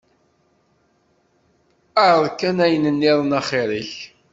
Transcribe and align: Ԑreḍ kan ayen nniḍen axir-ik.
Ԑreḍ 2.05 2.25
kan 2.39 2.57
ayen 2.65 2.85
nniḍen 2.95 3.31
axir-ik. 3.39 3.93